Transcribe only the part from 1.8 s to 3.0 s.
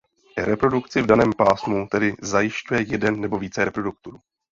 tedy zajišťuje